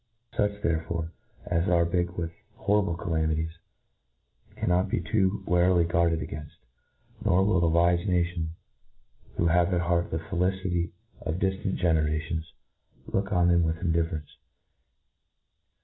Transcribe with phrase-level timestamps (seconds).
[0.35, 1.11] Such, thei^eforc,
[1.51, 3.59] ^s are big with hoirrible calamities,
[4.55, 6.57] cannot be tpo warily guarded againft j
[7.25, 8.55] nor will a wife nation,
[9.37, 10.89] who have at heart the felicity
[11.21, 12.51] of diftant generations,
[13.05, 14.37] look on them with indiffer ence.